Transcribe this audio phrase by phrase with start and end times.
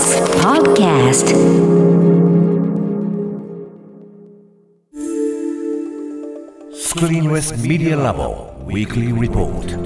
[0.00, 1.28] TBS Podcast
[6.72, 9.76] Screenless Media Lab Weekly Report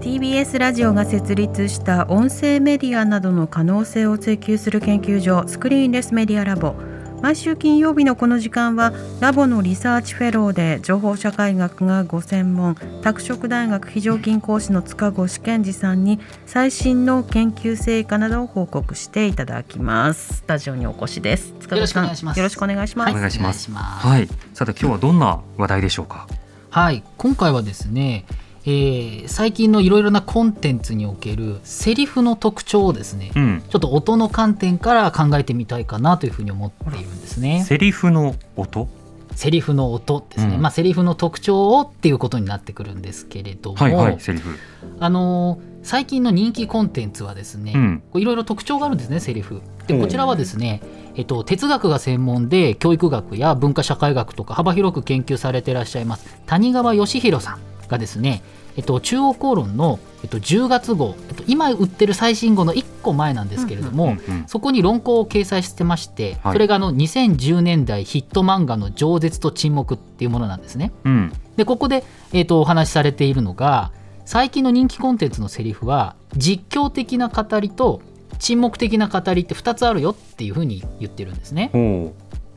[0.00, 6.74] TBS ラジオが設立した音声メディアなどの可能性を追求する研究所スクリーンレスメディアラボ
[7.22, 20.38] 毎週金曜日のこの時間はラボのリサーチフェローで情報社会学がご専門拓殖大学非常勤講師の塚越健二さんに最新の研究成果などを報告していただきます。
[20.38, 21.54] スタジオにお越しです。
[21.60, 22.38] 塚越さんよろしくお願いします。
[22.38, 23.14] よろしくお願いします、はい。
[23.14, 23.70] お願いします。
[23.70, 23.86] お願い。
[23.86, 26.26] しますはい、さて今日はどんな話題でしょうか？
[26.70, 28.24] はい、今回はですね、
[28.64, 37.64] えー最近のいろいろなコンテンツにおけるセリフの特徴をですね、うん、ちょっと音の観点から考えてみたいかなというふうに思っているんですね。
[37.64, 38.88] セリフの音？
[39.34, 44.58] セリフの音ですね、うんまあセリフの特徴をっていうことになってくるんですけれども、はいはい、セリフ。
[44.98, 49.62] あのー最近の人気コンテンツはですね、いろいろ特徴があるんですねセリフ。
[49.86, 50.82] でこちらはですね、
[51.14, 57.58] えっと、哲学が専門で教育学や文化社会学とか幅広く研究されていらっしゃいます谷川義弘さん
[57.90, 58.42] がですね、
[58.76, 64.16] えっと、中央公論の、えっと、10月号、えっと、今売ってる最新号の1個前なんですけれども、
[64.46, 70.92] そこに論考を掲載してまして、はいそれがあの2010年代ヒット漫画の「饒舌と沈黙」っていうものなんですね。
[71.04, 73.92] うん、でここで、えー、とお話しされているのが
[74.24, 78.02] 最近の人気コンテンツのセリフは実況的な語りと
[78.38, 81.70] 沈黙的な語りって2つあるよっていうふうに言ってるんですね。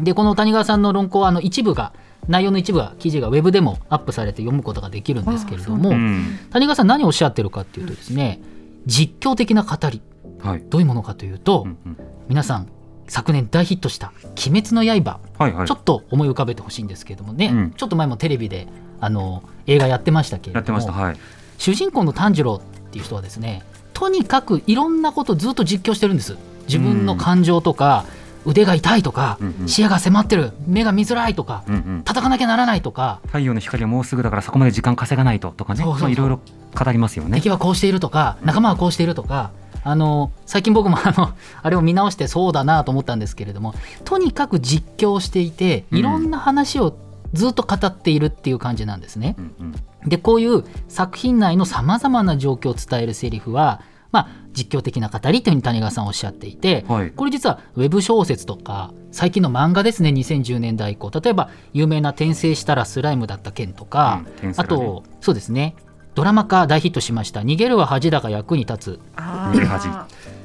[0.00, 1.92] ほでこの谷川さんの論考はあの一部が
[2.28, 5.76] 内容の一部が記事がウェブでもアップされて読むことができるんですけれどう。
[5.76, 8.40] も、うん、谷川さん何をおっしゃってるかっていうとですね
[8.86, 10.02] 実況的な語り
[10.42, 10.62] はい。
[10.68, 11.96] どういうものかというと、うんうん
[12.28, 12.68] 皆さん
[13.08, 14.12] 昨年大ヒットした
[14.46, 15.74] 「鬼滅の刃」はいはいちょ。
[15.74, 18.68] っと思い浮かべてほしいんですけれどもね、うんちょっと前もテレビで
[19.00, 20.78] あの映画やってましたけれども。
[20.78, 21.16] はい。
[21.58, 26.36] 主人公の炭治郎っていう人はですねとにかくいろんなことをずっと実況してるんです
[26.68, 28.04] 自分の感情とか、
[28.46, 32.02] 腕が痛いとか、うんうん視野が迫ってる目が見づらいとか、うんうん。
[32.04, 35.84] 叩かなきゃならないとか、太陽の光はもうすぐだからそこまで時間稼がないととかね。
[35.84, 36.40] いろいろ
[36.74, 37.50] 語りますよね敵。
[37.50, 39.50] はこうしているとか仲間はこうしているとか
[39.82, 41.30] あの最近僕もあの
[41.62, 46.96] あれを見直してそうだなと思ったんですけれどもとにかく実況していていろんな話を
[47.32, 49.36] ずっと語っているっていう感じなんですね。
[49.38, 49.62] うんう
[50.06, 50.08] ん。
[50.08, 53.82] でこういう作品内のさまざまな状況を伝えるセリフは、
[54.12, 57.10] まあ、実況的な語りというふうに谷川さんおっしゃっていて、はい。
[57.10, 61.10] これ実はウェブ小説とか最近の漫画ですね2010年代以降。
[61.10, 64.54] 例えば有名な「転生したらスライムだった件」とか、あうんね。
[64.54, 65.74] とそうですね。
[66.14, 69.00] ドラマ化大ヒットしました「逃げるは恥だが役に立つ。
[69.16, 69.66] あ逃げ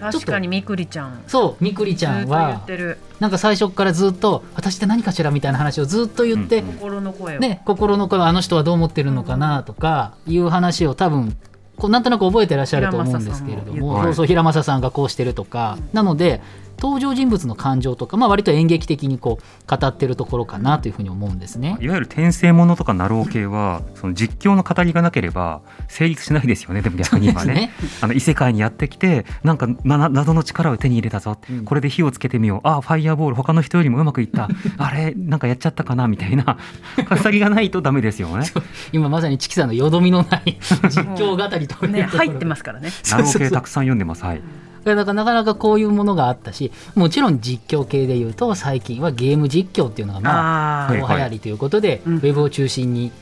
[0.00, 2.98] 確かにみくりちゃん」そうみくりちゃんはってる。
[3.20, 11.36] なんか最初からずっと「私って何かしら?」みたいな話をずっと言って、心の声を、ね、心の声はあの人はどう思ってるのかなとかいう話を多分
[11.82, 16.40] こうなんとなく覚えてらっしゃると思うんですけれど平も、正さんも言ってそうそう平正さんがこうしてるとか、なので
[16.82, 21.76] 登場人物の感情とか、まあ、割と演劇的にこう語ってるところかなというふうに思うんですね。
[21.80, 27.72] いわゆる転生ものとかなろう系はその実況の語りがなければ成立しないですよねでも逆に言えばね。
[28.00, 31.64] あの異世界にやってきてなんかなな謎の力を手に入れたぞ、うん。
[31.64, 32.68] これで火をつけてみよう。
[32.68, 34.48] あファイヤーボール他の人よりもうまくいった。
[34.76, 36.58] あれなんかやっちゃったかなみたいな。
[37.22, 38.46] 語りがないとダメですよね。
[38.90, 40.58] 今まさにチキさんのよどみのない
[40.90, 42.90] 実況語りとね入ってますからね。
[43.08, 44.24] なろう系たくさん読んでます。
[44.24, 44.42] はい
[44.84, 52.16] だからなかなかこういうものがあったしもちろん実況系でいうと最近はゲーム実況っていうのがまあ流行りということで、うん。
[52.16, 53.12] ウェブを中心に、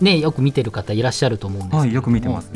[0.00, 1.70] ね、よく見てる方いらっしゃると思うんです。
[1.70, 2.50] けれども、はいよく見てます。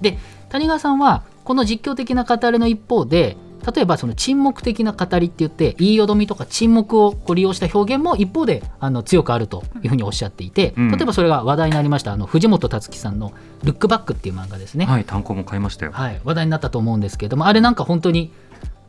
[0.00, 3.36] で谷川さんはこの実況的な語りの一方で
[3.72, 10.90] 例えばその沈黙的な語りって言って言いよどみとか沈黙をこう利用した表現も一方であの強くあるというふうにおっしゃっていて、うん。
[10.90, 13.32] 例えばそれが話題になりましたあの藤本つ樹さんの
[13.64, 15.92] 「ルックバック」っていう漫画ですね、はい単行も買いましたよ。
[15.92, 18.32] はい、話題になったと思うんですけれどもあれなんか本当に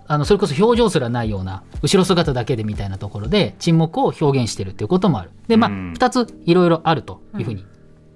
[0.07, 5.31] あのそれこそ表情すらないような後ろ姿だけでみたいなところで沈黙を表現してるっていうこともある。
[5.47, 5.93] でまあうん。
[5.93, 7.65] 2ついろいろあるというふうに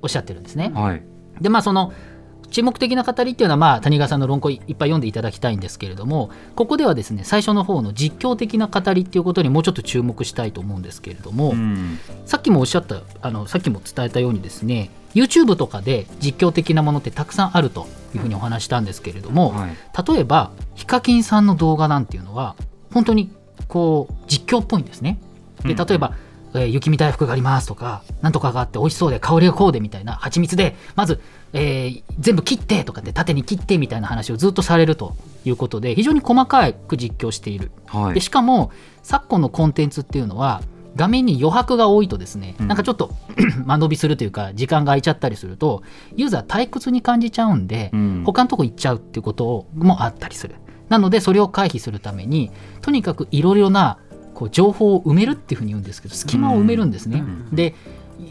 [0.01, 0.71] おっしゃってるんですね。
[0.73, 1.03] はい。
[1.41, 1.93] でまあその
[2.51, 12.00] 沈黙的な語りっていうのはまあ谷川さんの論考いっぱい読んでいただきたいんですけれどもここではですね最初の方の実況的な語りっていうことにもうちょっと注目したいと思うんですけれども、うん。
[12.25, 19.77] さっきもおっしゃったあのさっきも伝えたようにですね YouTube とかで実況的なものってたくさんあるというふうにお話したんですけれども、はい。
[20.13, 22.56] 例えばヒカキンさんの動画なんていうのは
[22.94, 23.31] 本当に
[23.68, 25.19] こう実況っぽいんですね。
[25.63, 25.75] でうん。
[25.75, 26.13] 例えば、
[26.54, 31.19] えー雪見大福がありますとかなんとかがあって美味しそうで香りがこうでみたいな蜂蜜でまず、
[31.54, 35.16] えー全部切ってとかって縦に切ってみたいな話をずっとされると
[35.46, 37.72] いうことで非常に細かく実況している。
[37.88, 38.13] はい。
[38.13, 38.72] でしかも
[39.04, 40.62] 昨今のコンテンツっていうのは
[40.96, 42.68] 画面に余白が多いとですね、うん。
[42.68, 43.12] なんかちょっと
[43.66, 45.81] 間延びするというか時間が空いちゃったりすると
[46.16, 48.24] ユーザー退屈に感じちゃうんで、うん。
[48.25, 50.56] 他のとこ行っちゃうっていうこともあったりする。
[50.90, 52.51] なのでそれを回避するために
[52.81, 54.00] とにかくいろいろな
[54.39, 57.56] こう情報を埋めるっていうふうに言うんですけど隙間を埋めるんですね、うん。
[57.56, 57.75] で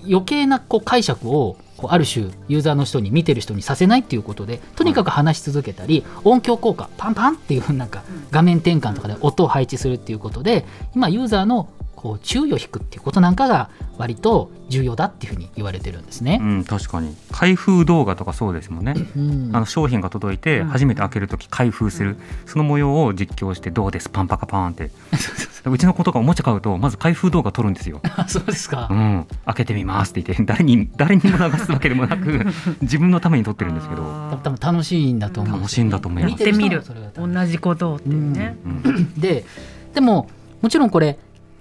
[0.06, 7.88] 余計なこう解釈をこうある種ユーザーの人に見てる人にさせないっていうことでとにかく話し続けたり、音響効果パンパンっていうふうになん。
[7.88, 10.64] か画面転換とかで音を配置するっていうことで
[10.94, 16.38] 今ユーザーのこう注意を引くっていうことなんかが割と重要だっていうふうに言われてるんですね。
[16.40, 16.44] う。
[16.44, 17.16] ん、確かに。
[17.32, 18.94] 開封動画とかそうですもんね。
[19.16, 19.50] うん。
[19.52, 20.68] あの商品が届いてうん。
[20.68, 22.16] 初めて開けるとき開封する、
[22.46, 24.10] その模様を実況してどうです？
[24.10, 24.92] パンパカパーンって。
[25.68, 28.00] うちの子とかおもちゃ買うとまず開封動画撮るんですよ。
[28.16, 28.86] あ そうですか。
[28.88, 28.94] う。
[28.94, 32.46] ん、開けてみますって言って誰に誰にも流すわけでもなく
[32.80, 36.34] 自分のために撮ってるんですけど、あ多分楽しいんだと思う楽しいんだと思います。
[36.36, 36.84] ー見てみる。
[37.16, 39.14] 同じことっていうね、うん。
[39.14, 39.44] で
[39.92, 40.28] でも
[40.62, 41.18] もちろんこれ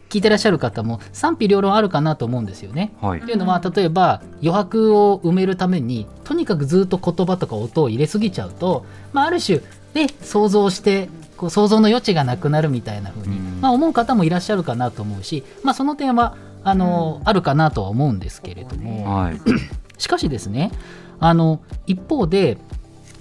[0.10, 2.94] 聞いてらっしゃる方も賛否両論あるかなと思うんですよね。
[3.02, 3.22] はい。
[3.22, 9.60] というのは例えば余白を埋めるためにとにかくずっと言葉とか音を入れすぎちゃうと、まあ、ある種
[9.94, 13.62] で想像してこう想像の余地がなくなるみたいな風に、うん。
[13.62, 19.06] まあ、思う方もいらっしゃるかなと思うし、まあ、その点はあの、あるかなとは思うんですけれども。
[19.06, 19.42] はい。
[19.98, 20.72] しかしですね
[21.20, 22.58] あの一方で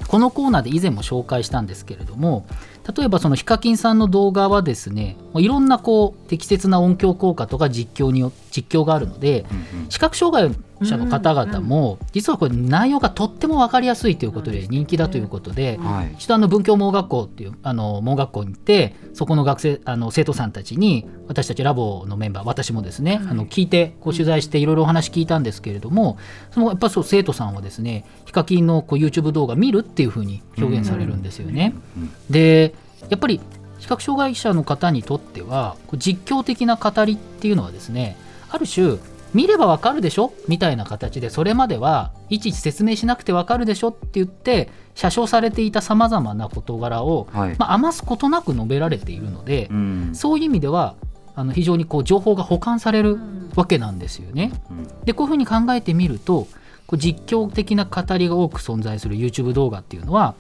[0.09, 2.47] このコーナーで以前も紹介したんですけれども
[2.95, 9.45] 例えばそのヒカキンさんの動画はですねいろんなこう適切な音響効果とか実況によ実況があるので
[9.75, 9.91] うんうん。
[9.91, 16.15] 視覚障害者の方々も実はこれ内容がとっても分かりやすいということで人気だということではい。
[16.15, 26.19] 一度あの文教盲学校っていうあの盲学校に行ってそこの学生あの生徒さんたちに私たちラボのメンバー私もですね、あの聞いてこう取材していろいろお話聞いたんですけれども
[26.53, 31.75] そのやっぱそう生徒さんはですねヒカキンのこう YouTube 動画見るっていうふうに表現されるんですよね。
[31.97, 32.11] うん。
[32.31, 32.75] で
[33.09, 33.41] やっぱり
[33.79, 38.17] 視覚障害者の方にとっては実況的な語りっていうのはですね
[38.49, 38.99] ある種
[39.35, 40.33] 見ればわかるでしょ？
[40.49, 47.57] みたいな形でそれまではいちいち説明しなくてわかるでしょって言って写唱されていたさまざまな事柄を、はい。
[47.59, 50.11] まあ、余すことなく述べられているので、うん。
[50.15, 50.95] そういう意味では
[51.35, 53.19] あの非常にこう情報が保管される
[53.57, 54.53] わけなんですよね。
[54.71, 55.05] うん。
[55.05, 56.47] でこういうふうに考えてみると
[56.87, 60.35] こう実況的な語りが多く存在する YouTube 動画っていうのは、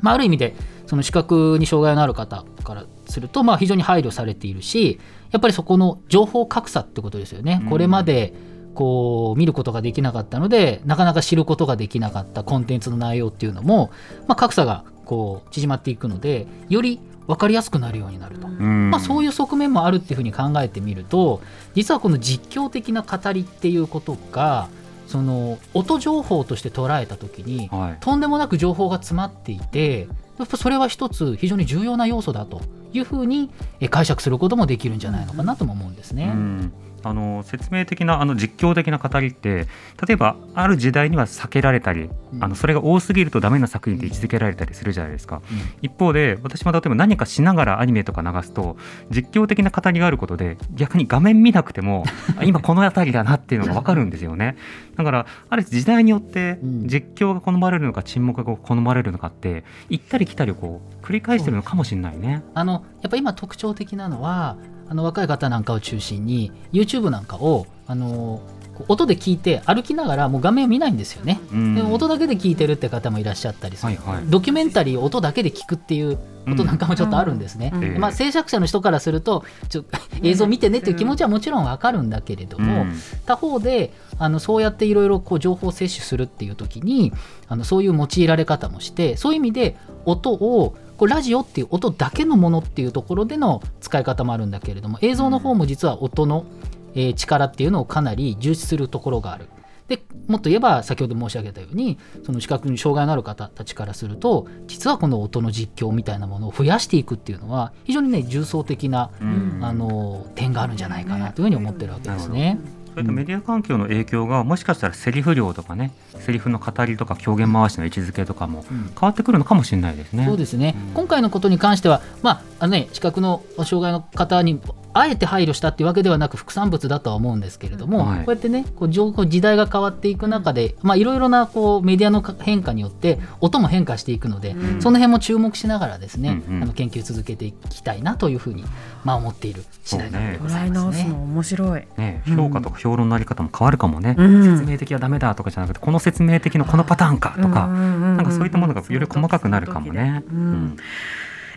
[0.00, 0.54] まあ、ある意味で
[0.92, 5.00] その視覚に障害のある方からすると、まあ、非常に配慮されているし
[5.30, 7.60] やっぱりそこの情報格差ってことですよね。
[7.62, 8.34] うんこれまで
[8.74, 13.90] こう見ることができなかったのでなかなか知ることができなかったコンテンツの内容っていうのも、
[14.26, 18.46] まあ、格差がこう縮まっていくのでより分かりやすくなるようになると。
[18.46, 21.40] うんまあ、そういう側面もあるっていうふうに考えてみると
[21.74, 24.68] 実はこの実況的な語りっていうことが
[25.06, 30.06] その音情報として捉えた時にはいとんでもなく情報が詰まっていて
[30.42, 32.60] やっぱそれは一つ非常に重要な要素だと
[32.92, 33.50] いうふうに
[33.90, 36.32] 解釈することもできるんじゃないのかなとも思うんですね。
[36.34, 39.66] うんあの説明的なあの実況的な語りって
[40.06, 42.44] 例えばある時代には避けられたり、うん。
[42.44, 45.58] あのそれが多すぎるとダメな作品って位置づけられたりするじゃないですか、うん。
[45.82, 48.76] 一方で私も例えば何かしながらアニメとか流すと
[49.10, 52.04] 実況的な語りがあることで逆に画面見なくても
[52.38, 54.56] あ今この辺りだなっていうのが分かるんですよね。
[54.96, 56.88] だからある時代によってうん。
[56.92, 62.42] 実況が好まれるのか沈黙が好まれるのかって行ったり来たりをこう繰り返してるのかもしれないね。
[62.54, 64.56] あのやっぱ今特徴的なのは
[64.92, 68.42] あの若い方なんかを中心に YouTube なんかをあの
[68.88, 71.40] 音で聞いて歩きながらもう画面を見ないんですよね。
[71.50, 71.74] うん。
[71.74, 74.24] でも音だけで聞いてるって方もいらっしゃったりする、はいはい。
[74.26, 77.70] ドキュメンタリーを音だけで聞くっていうことなんかもちょっとあるんですね。
[77.74, 77.84] うん。
[77.84, 79.84] ええまあ、制作者の人からするとちょ
[80.22, 82.94] 映像見てねっていう気持ちはもちろんわかるんだけれども、うん。
[83.24, 87.14] 他方であのそうやっていろいろこう情報を摂取するっていう時に
[87.48, 96.46] あのそういう用いられ方もしてそういう意味で音をこうラジオっていう音だけのものっていうところでの使い方もあるんだけれども映像の方も実は音の、
[96.94, 99.48] えー力っていうのをかなり重視するところがある。
[99.88, 112.60] でもっと言えば先ほど申し上げたようにその視覚に障害のある方たちからすると実はこの音の実況みたいなものを増やしていくっていうのは非常にね重層的なうんあの点があるんじゃないかなというふうに思ってるわけですね。
[112.94, 118.90] そういったメディア環境の影響がもしかしたらセリフ量とかねセリフの語りとか狂言回しの位置づけとかもうん。
[118.98, 120.26] 変わってくるのかもしれないですね。
[120.26, 120.94] そうですね、うん。
[120.94, 124.60] 今回のことに関しては、まああのね、視覚の障害の方に
[124.94, 128.18] あえて配慮したっていうわけではなく副産物だとは思うんですけれども、はい。
[128.18, 134.82] こうやってねこう情報時代が変わっていく中でまあいろいろなこうメディアの変化によって音も変化していくので、うん。
[134.82, 136.62] その辺も注目しながらですね、うんうん。
[136.62, 138.64] あの研究続けていきたいなというふうに、
[139.04, 141.04] まあ、思っている次第でございますね。
[141.04, 141.84] 直すの面白い。
[141.96, 144.58] ね、評価とか評論のあり方も変わるかもね、うん。
[144.58, 150.22] 説明的はダメだとかじゃなくてこの説明的のこのパターンかとか、ななんかそういったものがより細かくなるかもね。
[150.30, 150.36] うん。
[150.36, 150.76] うん。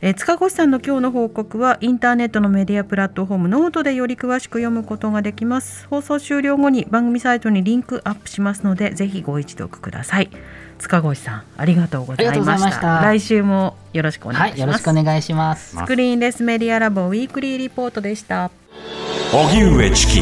[0.01, 5.87] えー塚越さんの今日の報告はインターネットのメディアプラットフォームノートでより詳しく読むことができます。
[5.87, 10.29] 放送終了後に番組サイトにリンクアップしますのでぜひご一読ください
[10.79, 13.01] 塚越さんありがとうございました。
[13.01, 15.75] 来週もよろしくお願はいい、します、よろしくお願いします。
[15.75, 18.51] スクリーンレスメディアラボウィークリーリポートでした。
[19.33, 20.21] 荻上チキ